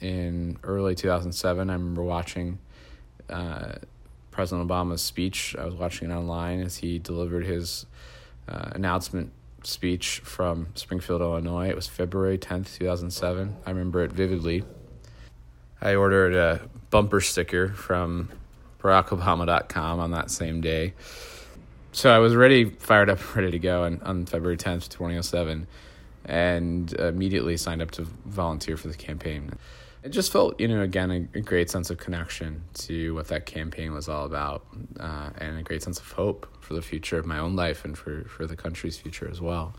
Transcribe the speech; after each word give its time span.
In 0.00 0.58
early 0.62 0.94
2007, 0.94 1.70
I 1.70 1.72
remember 1.72 2.02
watching 2.02 2.58
uh, 3.28 3.74
President 4.30 4.68
Obama's 4.68 5.02
speech. 5.02 5.54
I 5.58 5.64
was 5.64 5.74
watching 5.74 6.10
it 6.10 6.14
online 6.14 6.60
as 6.60 6.76
he 6.78 6.98
delivered 6.98 7.46
his 7.46 7.86
uh, 8.48 8.70
announcement 8.72 9.32
speech 9.62 10.20
from 10.24 10.68
Springfield, 10.74 11.20
Illinois. 11.20 11.68
It 11.68 11.76
was 11.76 11.86
February 11.86 12.38
10th, 12.38 12.76
2007. 12.78 13.56
I 13.64 13.70
remember 13.70 14.02
it 14.02 14.12
vividly. 14.12 14.64
I 15.80 15.94
ordered 15.94 16.34
a 16.34 16.68
bumper 16.90 17.20
sticker 17.20 17.68
from 17.68 18.30
BarackObama.com 18.80 20.00
on 20.00 20.10
that 20.12 20.30
same 20.30 20.60
day. 20.60 20.94
So 21.92 22.10
I 22.10 22.18
was 22.18 22.34
ready, 22.34 22.64
fired 22.64 23.08
up, 23.08 23.36
ready 23.36 23.50
to 23.50 23.58
go 23.58 23.84
on, 23.84 24.00
on 24.02 24.26
February 24.26 24.56
10th, 24.56 24.88
2007, 24.88 25.66
and 26.24 26.92
immediately 26.94 27.56
signed 27.56 27.82
up 27.82 27.90
to 27.92 28.02
volunteer 28.24 28.76
for 28.76 28.88
the 28.88 28.94
campaign. 28.94 29.52
It 30.02 30.10
just 30.10 30.30
felt, 30.30 30.60
you 30.60 30.68
know, 30.68 30.82
again, 30.82 31.10
a, 31.10 31.38
a 31.38 31.40
great 31.40 31.70
sense 31.70 31.88
of 31.88 31.96
connection 31.96 32.64
to 32.74 33.14
what 33.14 33.28
that 33.28 33.46
campaign 33.46 33.92
was 33.94 34.08
all 34.08 34.26
about, 34.26 34.66
uh, 35.00 35.30
and 35.38 35.58
a 35.58 35.62
great 35.62 35.82
sense 35.82 35.98
of 35.98 36.12
hope 36.12 36.46
for 36.60 36.74
the 36.74 36.82
future 36.82 37.18
of 37.18 37.24
my 37.24 37.38
own 37.38 37.56
life 37.56 37.84
and 37.84 37.96
for, 37.96 38.24
for 38.24 38.46
the 38.46 38.56
country's 38.56 38.98
future 38.98 39.28
as 39.30 39.40
well. 39.40 39.74